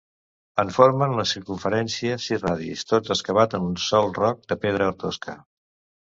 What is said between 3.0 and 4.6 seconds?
excavat en un sol roc de